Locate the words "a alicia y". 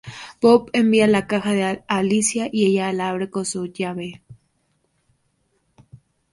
1.87-2.65